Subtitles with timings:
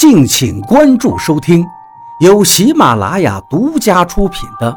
[0.00, 1.62] 敬请关注收听，
[2.20, 4.72] 由喜马拉雅独家出品的《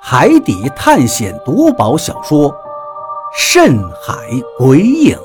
[0.00, 2.48] 海底探险夺宝小说》
[3.36, 4.14] 《深海
[4.56, 5.16] 鬼影》，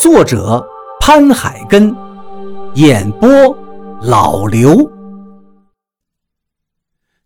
[0.00, 0.66] 作者
[0.98, 1.94] 潘海根，
[2.72, 3.28] 演播
[4.00, 4.90] 老刘。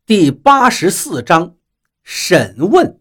[0.05, 1.55] 第八十四章
[2.03, 2.99] 审问。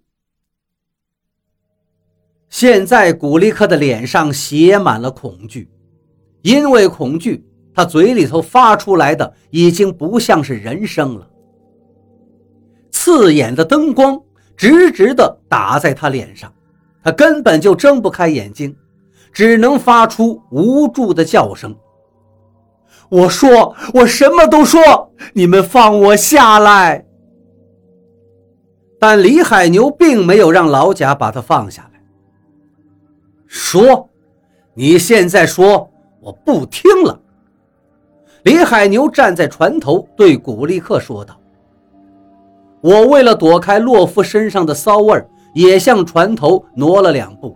[2.49, 5.71] 现在古力克的脸上写满了恐惧，
[6.43, 7.48] 因为恐惧。
[7.79, 11.25] 他嘴里头发出来的已经不像是人声了，
[12.91, 14.21] 刺眼的灯光
[14.57, 16.53] 直直的打在他脸上，
[17.01, 18.75] 他根本就睁不开眼睛，
[19.31, 21.73] 只能发出无助的叫声。
[23.07, 27.05] 我说，我什么都说，你们放我下来。
[28.99, 32.01] 但李海牛并没有让老贾把他放下来，
[33.47, 34.09] 说
[34.75, 37.17] ：“你现在说，我不听了。”
[38.49, 41.39] 李海牛站在船头，对古力克说道
[42.81, 47.55] ：“我为了躲开洛夫身上的骚味也向船头挪了两步。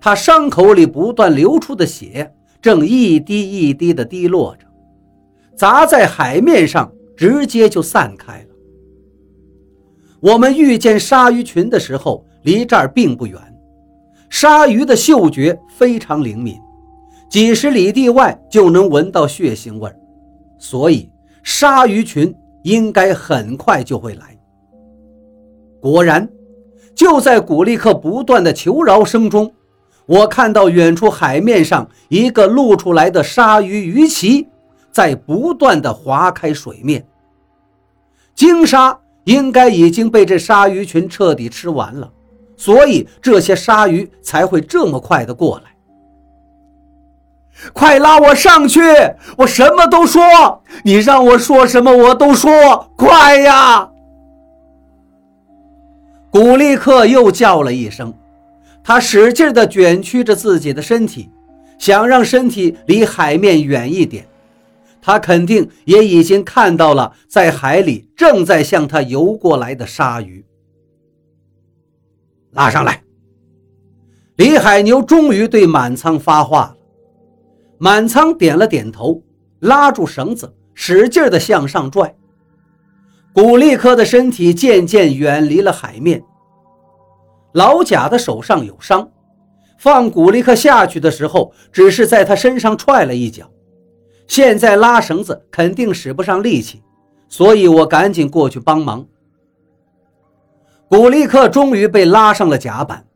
[0.00, 4.64] 他伤口里不断流出的血正一滴一滴地滴落着，
[5.54, 8.48] 砸在海面上，直接就散开了。
[10.20, 13.38] 我们遇见鲨鱼群的时候，离这儿并不远，
[14.30, 16.58] 鲨鱼的嗅觉非常灵敏。”
[17.28, 19.96] 几十里地外就能闻到血腥味儿，
[20.58, 21.10] 所以
[21.42, 24.36] 鲨鱼群应该很快就会来。
[25.80, 26.28] 果然，
[26.94, 29.52] 就在古力克不断的求饶声中，
[30.06, 34.48] 我看到远处海面上一个露出来的鲨鱼鱼鳍
[34.90, 37.06] 在不断的划开水面。
[38.34, 42.10] 鲸鲨应该已经被这鲨鱼群彻底吃完了，
[42.56, 45.74] 所以这些鲨鱼才会这么快的过来。
[47.72, 48.80] 快拉我上去！
[49.36, 53.90] 我什么都说，你让我说什么我都说，快呀！
[56.30, 58.14] 古力克又叫了一声，
[58.84, 61.30] 他使劲地卷曲着自己的身体，
[61.78, 64.26] 想让身体离海面远一点。
[65.00, 70.44] 他肯定也已经看到了在海里正在向他游过来的鲨鱼。
[72.52, 73.02] 拉上来！
[74.36, 76.74] 李海牛终于对满仓发话。
[77.78, 79.22] 满仓点了点头，
[79.60, 82.14] 拉住绳子，使劲地向上拽。
[83.32, 86.22] 古力克的身体渐渐远离了海面。
[87.52, 89.08] 老贾的手上有伤，
[89.78, 93.48] 放古力克下去的时候，只是在他身上踹了一脚。
[94.26, 96.82] 现在拉绳子肯定使不上力气，
[97.28, 99.06] 所以我赶紧过去帮忙。
[100.88, 103.06] 古力克终于被拉上了甲板，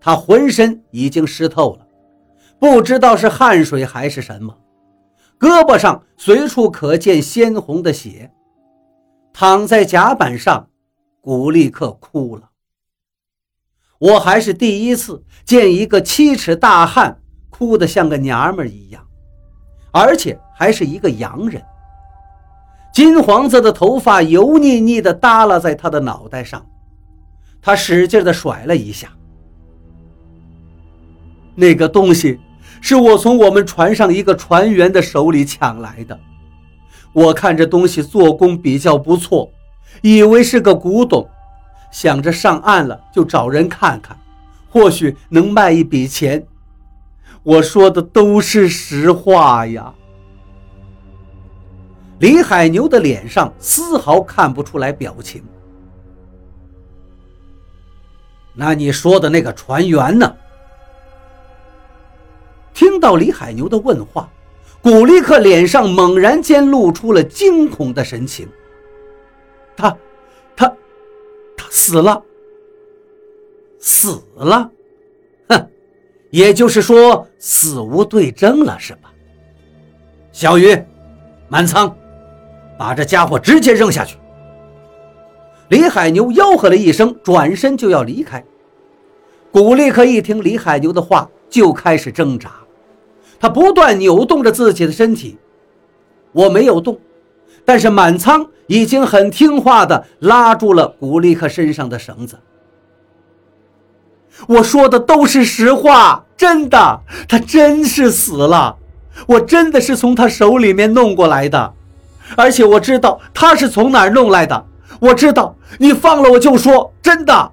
[0.00, 1.86] 他浑身已经湿透了。
[2.58, 4.58] 不知道是汗水还是什么，
[5.38, 8.32] 胳膊上随处可见鲜红的血。
[9.32, 10.68] 躺在甲板上，
[11.20, 12.50] 古力克哭了。
[13.98, 19.06] 我还是第一次见一个七尺大汉哭得像个娘们一样，
[19.92, 21.62] 而且还是一个洋人。
[22.92, 26.66] 金黄色的头发油腻腻地耷拉在他的脑袋上，
[27.62, 29.08] 他使劲地甩了一下，
[31.54, 32.40] 那个东西。
[32.80, 36.18] 是我从我们船上一个船员的手里抢来的。
[37.12, 39.50] 我看这东西做工比较不错，
[40.02, 41.28] 以为是个古董，
[41.90, 44.16] 想着上岸了就找人看看，
[44.70, 46.46] 或许能卖一笔钱。
[47.42, 49.92] 我说的都是实话呀。
[52.18, 55.42] 李海牛的脸上丝毫看不出来表情。
[58.54, 60.34] 那你说的那个船员呢？
[62.78, 64.30] 听到李海牛的问话，
[64.80, 68.48] 古力克脸上猛然间露出了惊恐的神情。
[69.76, 69.96] 他，
[70.54, 70.72] 他，
[71.56, 72.22] 他死了，
[73.80, 74.70] 死了，
[75.48, 75.68] 哼，
[76.30, 79.12] 也就是说死无对证了，是吧？
[80.30, 80.80] 小鱼，
[81.48, 81.92] 满仓，
[82.78, 84.16] 把这家伙直接扔下去。
[85.68, 88.44] 李海牛吆喝了一声，转身就要离开。
[89.50, 92.52] 古力克一听李海牛的话，就开始挣扎。
[93.40, 95.38] 他不断扭动着自己的身体，
[96.32, 96.98] 我没有动，
[97.64, 102.38] 但是满仓已经很听话的拉住了古力克身上的绳子。
[104.46, 108.76] 我说的都是实话，真的，他真是死了，
[109.26, 111.74] 我真的是从他手里面弄过来的，
[112.36, 114.66] 而且我知道他是从哪儿弄来的，
[115.00, 117.52] 我知道，你放了我就说真的。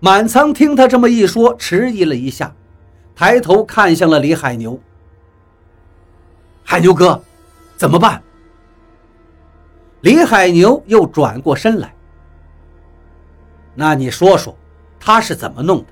[0.00, 2.54] 满仓听他这么一说，迟疑了一下。
[3.16, 4.78] 抬头看向了李海牛，
[6.62, 7.18] 海牛哥，
[7.74, 8.22] 怎么办？
[10.02, 11.94] 李海牛又转过身来。
[13.74, 14.54] 那你说说，
[15.00, 15.86] 他是怎么弄的？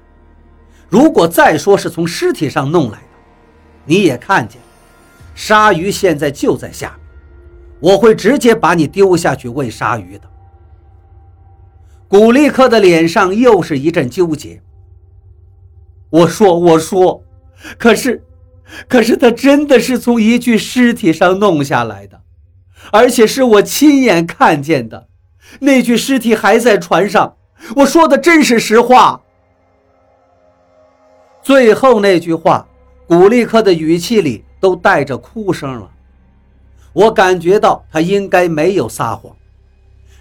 [0.91, 3.07] 如果再说是从尸体上弄来的，
[3.87, 4.69] 你也看见了，
[5.35, 10.29] 鲨鱼现在就在下面，我会直接把你丢下去喂鲨鱼的。
[12.07, 14.61] 古力克的脸上又是一阵纠结。
[16.15, 17.25] 我说，我说，
[17.77, 18.23] 可是，
[18.89, 22.21] 可是他真的是从一具尸体上弄下来的，
[22.93, 25.09] 而且是我亲眼看见的，
[25.59, 27.37] 那具尸体还在船上。
[27.75, 29.23] 我说的真是实话。
[31.43, 32.65] 最后那句话，
[33.09, 35.91] 古力克的语气里都带着哭声了。
[36.93, 39.35] 我感觉到他应该没有撒谎，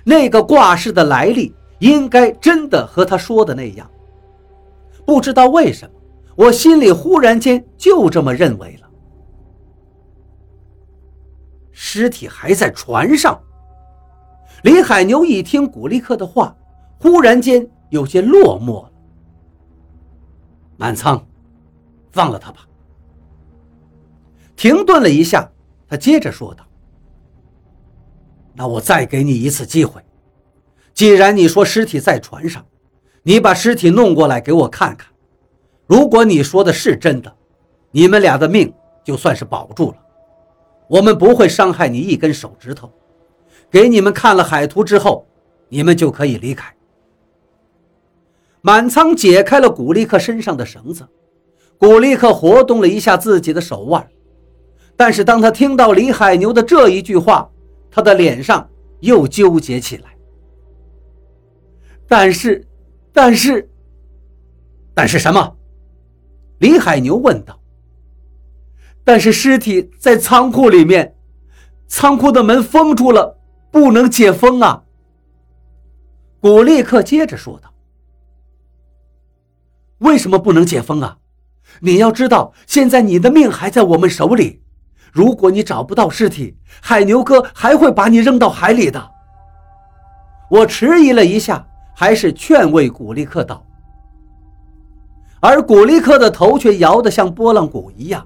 [0.03, 3.87] 那个挂饰的来历应该真的和他说的那样。
[5.05, 5.95] 不知道为什么，
[6.35, 8.89] 我心里忽然间就这么认为了。
[11.71, 13.39] 尸体还在船上。
[14.63, 16.55] 李海牛一听古力克的话，
[16.99, 18.91] 忽然间有些落寞了。
[20.77, 21.23] 满仓，
[22.11, 22.67] 放了他吧。
[24.55, 25.51] 停顿了一下，
[25.87, 26.65] 他接着说道
[28.55, 30.01] ：“那我再给你一次机会，
[30.93, 32.65] 既然你说尸体在船上。”
[33.25, 35.07] 你把尸体弄过来给我看看，
[35.87, 37.33] 如果你说的是真的，
[37.89, 39.97] 你们俩的命就算是保住了，
[40.89, 42.91] 我们不会伤害你一根手指头。
[43.71, 45.25] 给你们看了海图之后，
[45.69, 46.75] 你们就可以离开。
[48.59, 51.07] 满仓解开了古力克身上的绳子，
[51.77, 54.05] 古力克活动了一下自己的手腕，
[54.97, 57.49] 但是当他听到李海牛的这一句话，
[57.89, 58.69] 他的脸上
[58.99, 60.13] 又纠结起来。
[62.05, 62.61] 但是。
[63.13, 63.69] 但是，
[64.93, 65.55] 但是什么？
[66.57, 67.59] 李海牛问道。
[69.03, 71.15] 但是尸体在仓库里面，
[71.87, 73.37] 仓库的门封住了，
[73.69, 74.83] 不能解封啊。
[76.39, 77.73] 古立克接着说道
[79.99, 81.17] ：“为什么不能解封啊？
[81.81, 84.61] 你要知道，现在你的命还在我们手里，
[85.11, 89.11] 如果你找不到尸体，海牛哥还会把你扔到海里的。”
[90.49, 91.67] 我迟疑了一下。
[91.93, 93.63] 还是劝慰古力克道，
[95.39, 98.25] 而古力克的头却摇得像拨浪鼓一样。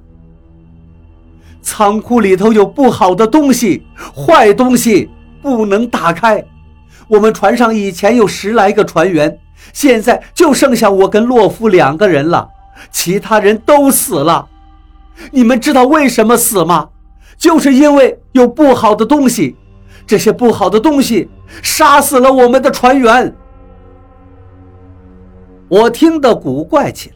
[1.61, 3.83] 仓库里头有不好的东西，
[4.15, 5.09] 坏东西
[5.41, 6.43] 不能打开。
[7.09, 9.37] 我们船上以前有十来个船员，
[9.73, 12.47] 现在就剩下我跟洛夫两个人了，
[12.91, 14.47] 其他人都死了。
[15.31, 16.89] 你们知道为什么死吗？
[17.37, 19.55] 就是因为有不好的东西，
[20.05, 21.29] 这些不好的东西
[21.61, 23.35] 杀死了我们的船员。
[25.69, 27.15] 我听得古怪起来。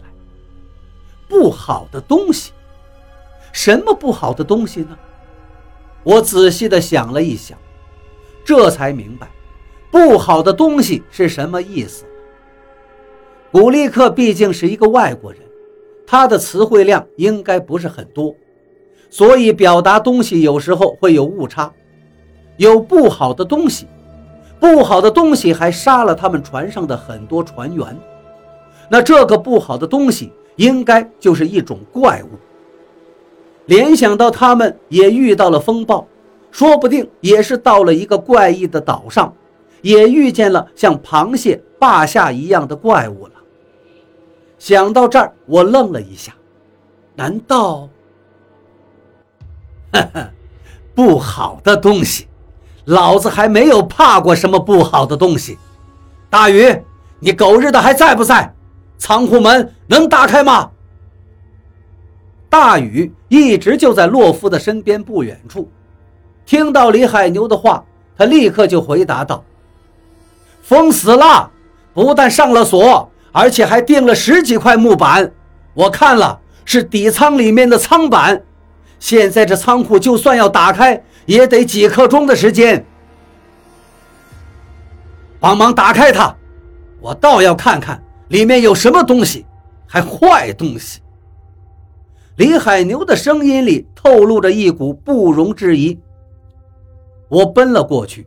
[1.28, 2.52] 不好的东西，
[3.54, 4.98] 什么不好的东西呢？
[6.04, 7.58] 我仔细的想了一想，
[8.44, 9.30] 这才明白，
[9.90, 12.04] 不好的东西是什么意思。
[13.52, 15.42] 古力克毕竟是一个外国人，
[16.06, 18.36] 他的词汇量应该不是很多，
[19.10, 21.72] 所以表达东西有时候会有误差。
[22.58, 23.88] 有不好的东西，
[24.60, 27.98] 不好的东西还杀了他们船上的很多船员。
[28.94, 32.28] 那这个不好的东西应该就是一种怪物。
[33.68, 36.06] 联想到他们也遇到了风暴，
[36.52, 39.34] 说不定也是到了一个怪异的岛上，
[39.82, 43.34] 也遇见了像螃蟹、霸下一样的怪物了。
[44.60, 46.34] 想到这儿，我愣了一下，
[47.16, 47.88] 难道？
[49.94, 50.30] 呵呵，
[50.94, 52.28] 不好的东西，
[52.84, 55.58] 老子还没有怕过什么不好的东西。
[56.30, 56.78] 大鱼，
[57.20, 58.54] 你狗日的还在不在？
[59.02, 60.70] 仓库门能打开吗？
[62.48, 65.68] 大雨一直就在洛夫的身边不远处，
[66.46, 67.84] 听到李海牛的话，
[68.16, 69.44] 他立刻就回答道
[70.62, 71.50] ：“封死了，
[71.96, 75.32] 不但上了锁，而且还钉了十几块木板。
[75.74, 78.44] 我看了，是底仓里面的仓板。
[79.00, 82.86] 现在这仓库就算要打开，也得几刻钟的时间。
[85.40, 86.36] 帮忙打开它，
[87.00, 88.00] 我倒要看看。”
[88.32, 89.46] 里面有什么东西？
[89.86, 91.02] 还坏东西？
[92.38, 96.00] 李海牛的声音里透露着一股不容置疑。
[97.28, 98.26] 我奔了过去，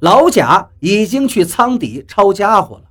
[0.00, 2.84] 老贾已经去舱底抄家伙了。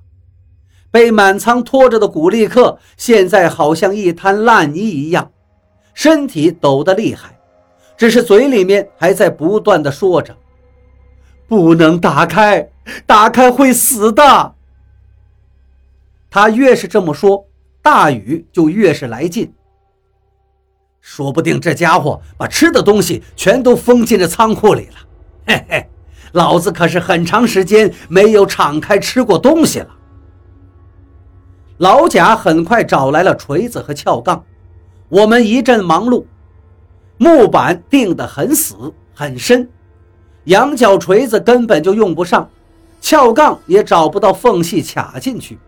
[0.92, 5.32] 被满仓拖着的古力克现在好像一滩烂泥一样，
[5.94, 7.36] 身体抖得厉害，
[7.96, 10.36] 只是嘴里面还在不断的说着
[11.48, 12.70] ：“不能打开，
[13.04, 14.54] 打开会死的。”
[16.30, 17.44] 他越是这么说，
[17.82, 19.52] 大禹就越是来劲。
[21.00, 24.94] 说不定这家伙把吃的东西全都封进这仓库里了。
[25.46, 25.90] 嘿嘿，
[26.32, 29.88] 老子可是很长时间没有敞开吃过东西了。
[31.78, 34.44] 老贾很快找来了锤子和撬杠，
[35.08, 36.24] 我们一阵忙碌。
[37.16, 38.74] 木板钉得很死
[39.14, 39.68] 很深，
[40.44, 42.48] 羊角锤子根本就用不上，
[43.00, 45.58] 撬杠也找不到缝隙卡进去，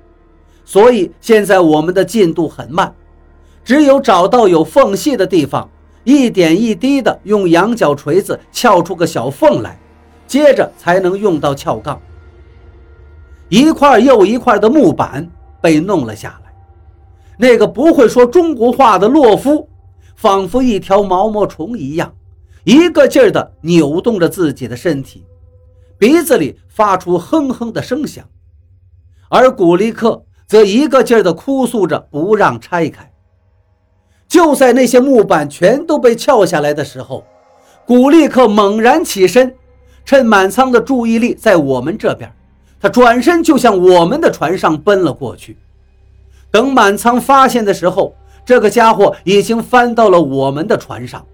[0.65, 2.95] 所以现在我们的进度很慢。
[3.65, 5.69] 只有找到有缝隙的地方，
[6.05, 9.79] 一点一滴的用羊角锤子撬出个小缝来，
[10.27, 12.01] 接着才能用到撬杠。
[13.49, 16.53] 一块又一块的木板被弄了下来，
[17.39, 19.69] 那个不会说中国话的洛夫，
[20.17, 22.15] 仿佛一条毛毛虫一样，
[22.65, 25.25] 一个劲儿的扭动着自己的身体，
[25.99, 28.25] 鼻子里发出哼哼的声响，
[29.29, 33.11] 而古力克则一个劲儿的哭诉着不让拆开。
[34.29, 37.25] 就在那些木板全都被撬下来的时候，
[37.87, 39.55] 古立克猛然起身，
[40.05, 42.31] 趁满仓的注意力在我们这边，
[42.79, 45.57] 他转身就向我们的船上奔了过去。
[46.51, 51.25] 等满仓发现的时候，这个家伙已经翻到了我们的船上。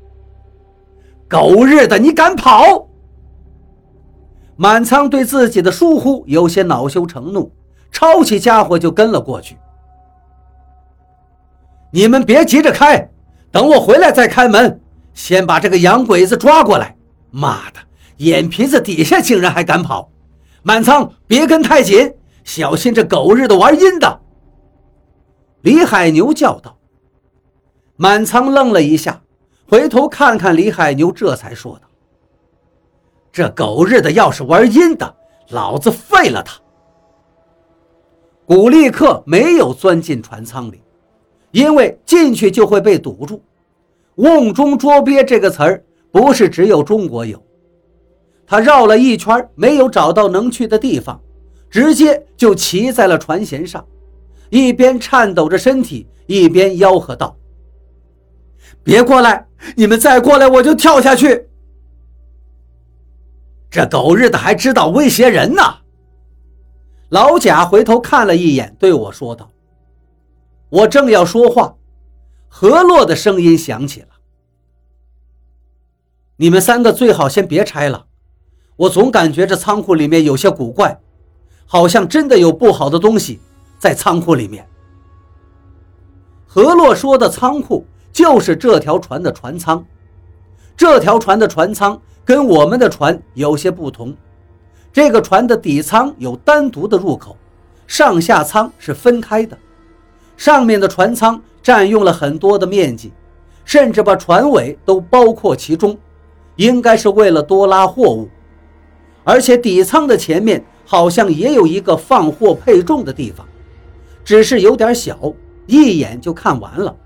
[1.29, 2.87] 狗日的，你敢跑！
[4.55, 7.51] 满仓对自己的疏忽有些恼羞成怒，
[7.90, 9.59] 抄起家伙就跟了过去。
[11.90, 13.11] 你们别急着开，
[13.50, 14.80] 等我回来再开门。
[15.14, 16.97] 先把这个洋鬼子抓过来。
[17.30, 17.80] 妈的，
[18.18, 20.11] 眼皮子底下竟然还敢跑！
[20.62, 22.14] 满仓，别跟太紧，
[22.45, 24.21] 小心这狗日的玩阴的。
[25.62, 26.76] 李海牛叫道。
[27.97, 29.23] 满仓愣了一下，
[29.68, 31.88] 回头看看李海牛，这才说道
[33.33, 35.16] ：“这狗日的要是玩阴的，
[35.49, 36.61] 老子废了他。”
[38.49, 40.81] 古力克没有钻进船舱里。
[41.50, 43.43] 因为进去就会被堵住
[44.17, 47.43] ，“瓮中捉鳖”这个词儿不是只有中国有。
[48.47, 51.21] 他绕了一圈，没有找到能去的地方，
[51.71, 53.87] 直接就骑在了船舷上，
[54.49, 57.37] 一边颤抖着身体，一边吆喝道
[58.83, 59.47] ：“别过来！
[59.75, 61.49] 你们再过来，我就跳下去！”
[63.71, 65.62] 这狗日的还知道威胁人呢！
[67.11, 69.50] 老贾回头看了一眼，对我说道。
[70.69, 71.75] 我正要说话，
[72.49, 74.09] 何洛的声音响起了
[76.37, 78.05] ：“你们三个最好先别拆了，
[78.77, 81.00] 我总感觉这仓库里面有些古怪，
[81.65, 83.41] 好像真的有不好的东西
[83.79, 84.69] 在仓库里面。”
[86.47, 89.83] 何洛说的仓库就是这条船的船舱，
[90.77, 94.15] 这条船的船舱跟我们的船有些不同，
[94.99, 97.37] 这个船的底舱有单独的入口，
[97.87, 99.57] 上下舱是分开的。
[100.37, 103.12] 上面的船舱占用了很多的面积，
[103.64, 105.97] 甚至把船尾都包括其中，
[106.57, 108.28] 应该是为了多拉货物。
[109.23, 113.47] 而且底舱的前面好像也有一个放货配重的地方，
[114.25, 115.33] 只是有点小，
[115.69, 116.97] 一眼就看完了。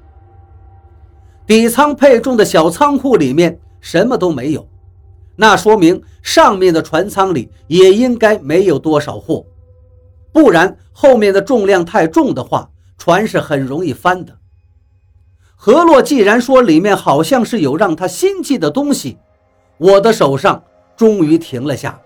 [1.46, 4.66] 底舱配重的小仓库里面什么都没有，
[5.42, 9.44] 那说明上面的船舱里也应该没有多少货，
[10.32, 12.70] 不然后面的重量太重的话。
[12.96, 14.38] 船是很容易翻的。
[15.56, 19.18] 何洛既然说里面好像是有让他心悸的东西，
[19.78, 20.62] 我的手上
[20.96, 22.00] 终于停了下，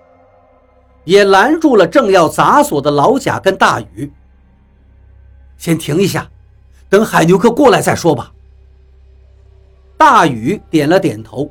[1.04, 4.10] 也拦住了正要砸锁的老贾跟大禹。
[5.58, 6.30] 先停一下，
[6.88, 8.32] 等海牛哥过来再说吧。
[9.98, 11.50] 大禹点了点头，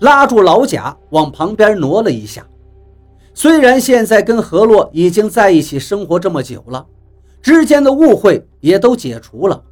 [0.00, 2.46] 拉住老贾往旁边挪了一下。
[3.34, 6.86] 虽然现在跟何洛已经在一起生活这么久了。
[7.42, 9.62] 之间的误会也都解除了，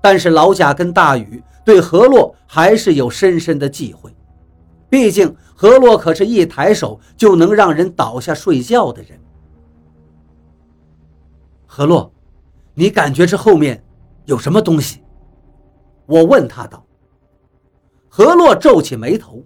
[0.00, 4.12] 但是老贾跟大宇对何洛还是有深深的忌讳。
[4.90, 9.20] 毕竟何洛可是一抬手就能让人倒下睡觉的人。
[11.66, 12.12] 何洛，
[12.74, 13.84] 你感觉这后面
[14.24, 15.02] 有什么东西？
[16.06, 16.84] 我问他道。
[18.08, 19.44] 何洛皱起眉头。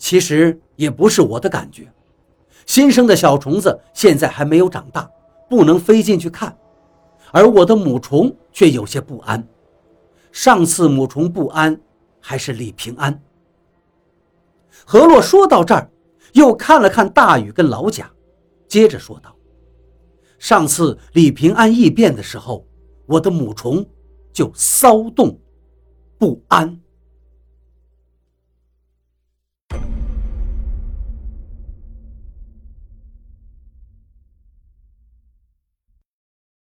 [0.00, 1.86] 其实也不是我的感觉，
[2.66, 5.08] 新生的小虫子现在还没有长大。
[5.48, 6.56] 不能飞进去看，
[7.32, 9.44] 而我的母虫却有些不安。
[10.30, 11.76] 上次母虫不安，
[12.20, 13.20] 还是李平安。
[14.84, 15.90] 何洛说到这儿，
[16.34, 18.08] 又看了看大禹跟老贾，
[18.68, 19.34] 接着说道
[20.38, 22.64] ：“上次李平安异变的时候，
[23.06, 23.84] 我的母虫
[24.32, 25.36] 就骚动
[26.16, 26.80] 不安。”